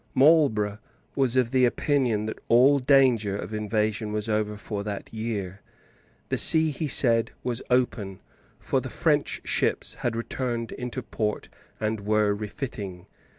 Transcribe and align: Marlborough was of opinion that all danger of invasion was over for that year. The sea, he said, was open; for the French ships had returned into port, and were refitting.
Marlborough 0.15 0.79
was 1.15 1.35
of 1.35 1.53
opinion 1.53 2.25
that 2.25 2.39
all 2.47 2.79
danger 2.79 3.37
of 3.37 3.53
invasion 3.53 4.11
was 4.11 4.27
over 4.27 4.57
for 4.57 4.83
that 4.83 5.13
year. 5.13 5.61
The 6.29 6.39
sea, 6.39 6.71
he 6.71 6.87
said, 6.87 7.29
was 7.43 7.61
open; 7.69 8.19
for 8.57 8.81
the 8.81 8.89
French 8.89 9.41
ships 9.43 9.93
had 10.01 10.15
returned 10.15 10.71
into 10.71 11.03
port, 11.03 11.49
and 11.79 11.99
were 11.99 12.33
refitting. 12.33 13.05